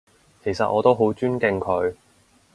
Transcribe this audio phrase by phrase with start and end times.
[0.43, 1.93] 其實我都好尊敬佢